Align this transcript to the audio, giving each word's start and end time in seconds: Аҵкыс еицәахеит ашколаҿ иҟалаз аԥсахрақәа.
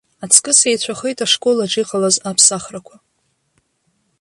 Аҵкыс 0.23 0.59
еицәахеит 0.69 1.19
ашколаҿ 1.25 1.73
иҟалаз 1.81 2.15
аԥсахрақәа. 2.29 2.95